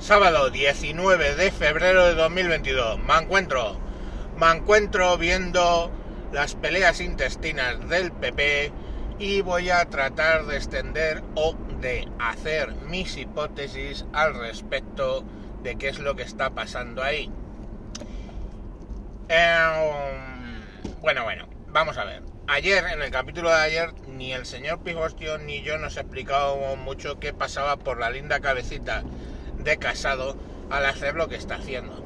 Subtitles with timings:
[0.00, 2.98] Sábado 19 de febrero de 2022.
[3.00, 3.78] Me encuentro,
[4.38, 5.90] me encuentro viendo
[6.32, 8.72] las peleas intestinas del PP
[9.18, 15.22] y voy a tratar de extender o de hacer mis hipótesis al respecto
[15.62, 17.30] de qué es lo que está pasando ahí.
[19.28, 20.62] Em,
[21.02, 22.22] bueno, bueno, vamos a ver.
[22.48, 27.20] Ayer, en el capítulo de ayer, ni el señor Pigostio ni yo nos explicábamos mucho
[27.20, 29.04] qué pasaba por la linda cabecita
[29.64, 30.36] de Casado
[30.70, 32.04] al hacer lo que está haciendo.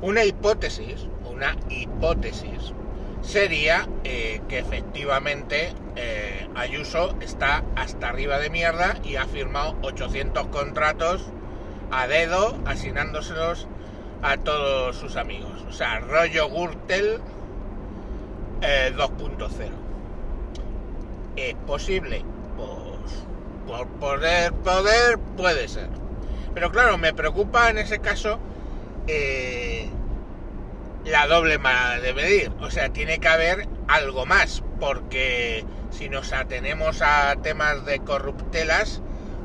[0.00, 2.72] Una hipótesis, una hipótesis,
[3.22, 10.46] sería eh, que efectivamente eh, Ayuso está hasta arriba de mierda y ha firmado 800
[10.48, 11.24] contratos
[11.90, 13.66] a dedo, asignándoselos
[14.22, 15.64] a todos sus amigos.
[15.68, 17.20] O sea, rollo Gürtel
[18.60, 19.48] 2.0.
[21.36, 22.24] Eh, ¿Es posible?
[22.56, 23.24] Pues
[23.66, 25.88] por poder, poder, puede ser.
[26.54, 28.38] Pero claro, me preocupa en ese caso
[29.06, 29.88] eh,
[31.04, 32.52] la doble mala de medir.
[32.60, 39.00] O sea, tiene que haber algo más, porque si nos atenemos a temas de corruptelas,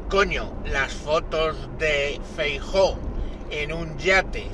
[0.09, 2.97] coño, las fotos de Feijó
[3.49, 4.47] en un yate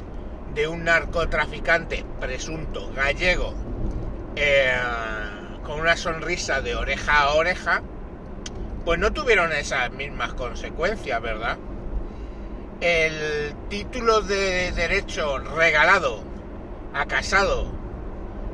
[0.53, 3.53] de un narcotraficante presunto gallego
[4.35, 4.73] eh,
[5.63, 7.81] con una sonrisa de oreja a oreja,
[8.85, 11.57] pues no tuvieron esas mismas consecuencias, ¿verdad?
[12.81, 16.21] El título de derecho regalado
[16.93, 17.65] a Casado,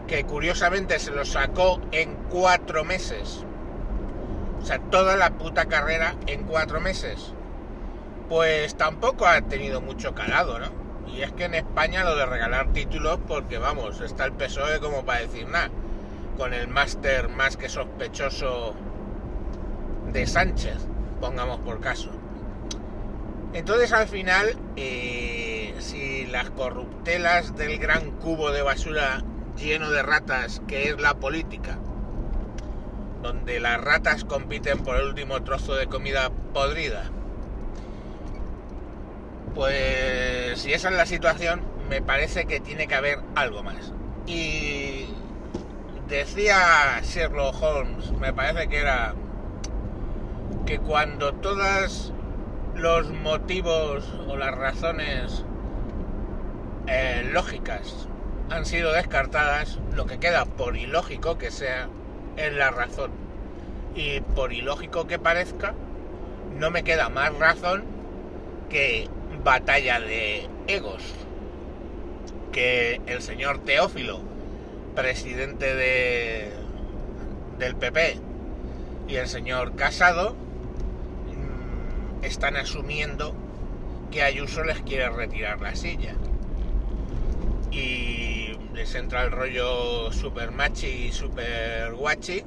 [0.07, 3.45] que curiosamente se lo sacó en cuatro meses,
[4.59, 7.33] o sea, toda la puta carrera en cuatro meses,
[8.27, 10.71] pues tampoco ha tenido mucho calado, ¿no?
[11.07, 15.05] Y es que en España lo de regalar títulos, porque vamos, está el PSOE como
[15.05, 15.69] para decir nada,
[16.35, 18.73] con el máster más que sospechoso
[20.11, 20.77] de Sánchez,
[21.21, 22.09] pongamos por caso.
[23.55, 29.23] Entonces al final, eh, si las corruptelas del gran cubo de basura
[29.55, 31.77] lleno de ratas que es la política,
[33.23, 37.05] donde las ratas compiten por el último trozo de comida podrida,
[39.55, 43.93] pues si esa es la situación, me parece que tiene que haber algo más.
[44.27, 45.05] Y
[46.09, 49.15] decía Sherlock Holmes, me parece que era
[50.65, 52.11] que cuando todos
[52.75, 55.45] los motivos o las razones
[56.87, 58.07] eh, lógicas
[58.49, 61.87] han sido descartadas, lo que queda por ilógico que sea
[62.37, 63.11] es la razón.
[63.95, 65.73] Y por ilógico que parezca,
[66.59, 67.85] no me queda más razón
[68.69, 69.09] que
[69.43, 71.01] batalla de egos
[72.51, 74.19] que el señor Teófilo,
[74.95, 76.51] presidente de,
[77.57, 78.19] del PP,
[79.07, 80.35] y el señor Casado
[82.25, 83.35] están asumiendo
[84.11, 86.15] que Ayuso les quiere retirar la silla.
[87.71, 92.43] Y les entra el rollo super machi y super guachi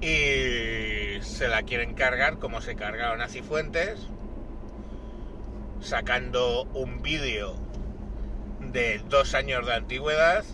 [0.00, 3.98] y se la quieren cargar como se cargaron a Cifuentes
[5.80, 7.54] sacando un vídeo
[8.72, 10.44] de dos años de antigüedad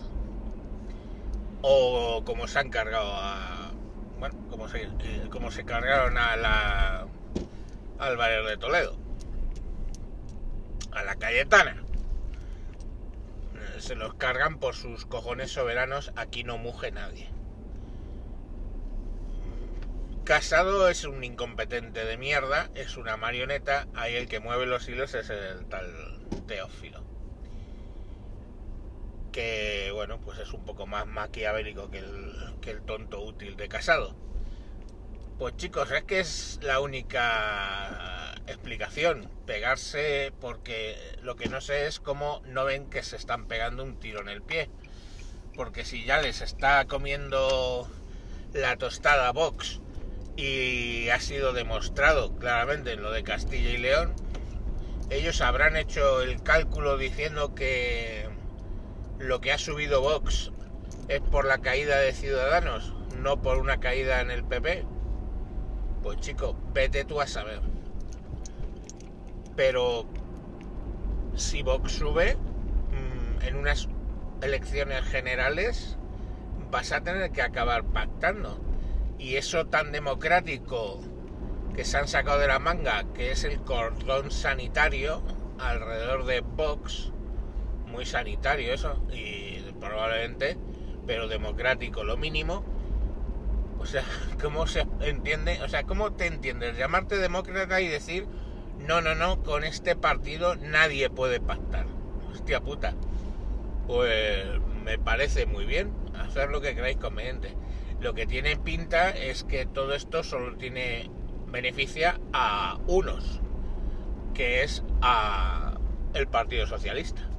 [1.61, 3.71] o como se han cargado a
[4.19, 7.07] bueno como se, eh, como se cargaron a la
[7.99, 8.97] Álvarez de Toledo
[10.91, 11.83] a la Cayetana
[13.79, 17.29] se los cargan por sus cojones soberanos aquí no muge nadie
[20.25, 25.13] Casado es un incompetente de mierda, es una marioneta, ahí el que mueve los hilos
[25.13, 25.85] es el tal
[26.47, 27.03] Teófilo.
[29.31, 32.03] Que bueno, pues es un poco más maquiavélico que
[32.59, 34.15] que el tonto útil de Casado.
[35.37, 41.99] Pues chicos, es que es la única explicación, pegarse porque lo que no sé es
[41.99, 44.69] cómo no ven que se están pegando un tiro en el pie.
[45.53, 47.85] Porque si ya les está comiendo
[48.53, 49.81] la tostada Vox
[50.37, 54.15] y ha sido demostrado claramente en lo de Castilla y León,
[55.09, 58.29] ellos habrán hecho el cálculo diciendo que
[59.19, 60.53] lo que ha subido Vox
[61.09, 64.94] es por la caída de Ciudadanos, no por una caída en el PP.
[66.05, 67.61] Pues chico, vete tú a saber.
[69.55, 70.05] Pero
[71.33, 73.89] si Vox sube mm, en unas
[74.43, 75.97] elecciones generales,
[76.69, 78.59] vas a tener que acabar pactando
[79.17, 81.01] y eso tan democrático
[81.75, 85.23] que se han sacado de la manga, que es el cordón sanitario
[85.57, 87.11] alrededor de Vox,
[87.87, 90.55] muy sanitario eso, y probablemente,
[91.07, 92.74] pero democrático lo mínimo.
[93.79, 94.03] O sea,
[94.41, 95.61] ¿cómo se entiende?
[95.63, 96.77] O sea, ¿cómo te entiendes?
[96.77, 98.27] Llamarte demócrata y decir
[98.79, 101.85] no, no, no, con este partido nadie puede pactar.
[102.31, 102.93] Hostia puta.
[103.87, 104.45] Pues
[104.83, 107.55] me parece muy bien, hacer lo que queráis conveniente.
[107.99, 111.09] Lo que tiene pinta es que todo esto solo tiene
[111.47, 113.41] beneficia a unos,
[114.33, 115.77] que es a
[116.13, 117.29] el Partido Socialista.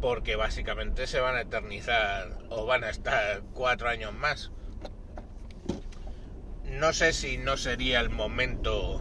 [0.00, 4.50] Porque básicamente se van a eternizar o van a estar cuatro años más.
[6.78, 9.00] No sé si no sería el momento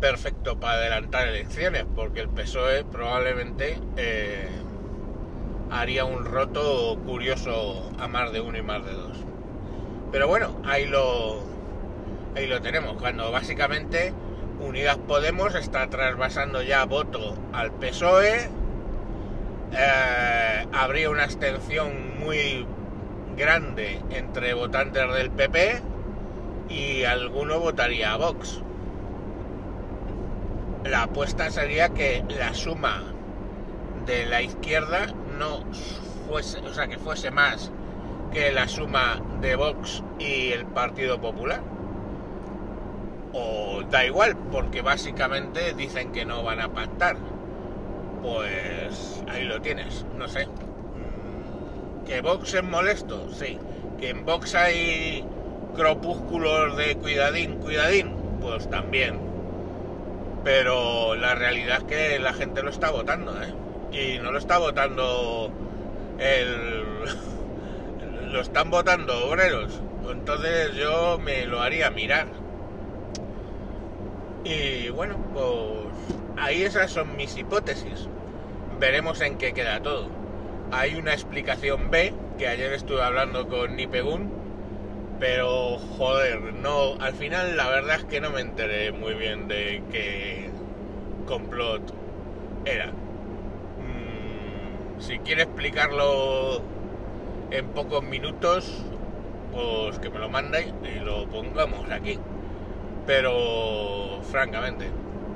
[0.00, 4.46] perfecto para adelantar elecciones, porque el PSOE probablemente eh,
[5.70, 9.16] haría un roto curioso a más de uno y más de dos.
[10.12, 11.42] Pero bueno, ahí lo,
[12.36, 14.12] ahí lo tenemos, cuando básicamente
[14.60, 18.48] Unidas Podemos está trasvasando ya voto al PSOE,
[19.72, 22.64] eh, habría una abstención muy
[23.36, 25.93] grande entre votantes del PP
[26.68, 28.62] y alguno votaría a Vox.
[30.84, 33.02] La apuesta sería que la suma
[34.06, 35.06] de la izquierda
[35.38, 35.64] no
[36.28, 37.70] fuese, o sea, que fuese más
[38.32, 41.62] que la suma de Vox y el Partido Popular.
[43.32, 47.16] O da igual, porque básicamente dicen que no van a pactar.
[48.22, 50.48] Pues ahí lo tienes, no sé.
[52.06, 53.30] ¿Que Vox es molesto?
[53.32, 53.58] Sí.
[53.98, 55.24] ¿Que en Vox hay
[55.74, 58.12] cropúsculos de cuidadín, cuidadín?
[58.40, 59.18] Pues también.
[60.44, 63.52] Pero la realidad es que la gente lo está votando, ¿eh?
[63.94, 65.50] y no lo está votando
[66.18, 66.84] el...
[68.32, 69.80] lo están votando obreros.
[70.10, 72.26] Entonces yo me lo haría mirar.
[74.44, 78.08] Y bueno, pues ahí esas son mis hipótesis.
[78.78, 80.08] Veremos en qué queda todo.
[80.72, 84.43] Hay una explicación B, que ayer estuve hablando con Nipegun,
[85.18, 89.82] pero joder, no, al final la verdad es que no me enteré muy bien de
[89.90, 90.50] qué
[91.26, 91.82] complot
[92.64, 92.92] era
[95.06, 96.62] si quiere explicarlo
[97.50, 98.84] en pocos minutos,
[99.52, 102.18] pues que me lo mande y lo pongamos aquí.
[103.06, 104.86] Pero, francamente,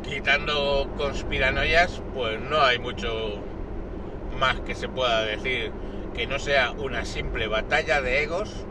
[0.02, 3.42] quitando conspiranoias, pues no hay mucho
[4.38, 5.70] más que se pueda decir
[6.14, 8.64] que no sea una simple batalla de egos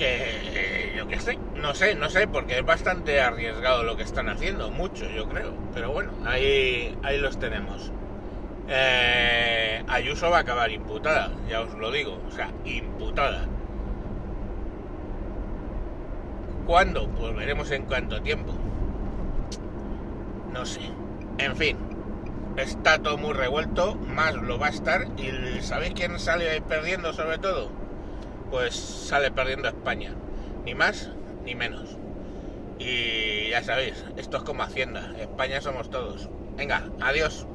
[0.00, 4.30] que yo qué sé, no sé, no sé, porque es bastante arriesgado lo que están
[4.30, 7.92] haciendo, mucho yo creo, pero bueno, ahí, ahí los tenemos.
[8.66, 13.46] Eh, Ayuso va a acabar imputada, ya os lo digo, o sea, imputada.
[16.66, 17.06] ¿Cuándo?
[17.10, 18.54] Pues veremos en cuánto tiempo.
[20.52, 20.80] No sé.
[21.36, 21.76] En fin,
[22.56, 25.08] está todo muy revuelto, más lo va a estar.
[25.18, 27.79] ¿Y sabéis quién sale perdiendo sobre todo?
[28.50, 30.12] Pues sale perdiendo España.
[30.64, 31.10] Ni más
[31.44, 31.96] ni menos.
[32.78, 35.12] Y ya sabéis, esto es como Hacienda.
[35.18, 36.28] España somos todos.
[36.56, 37.46] Venga, adiós.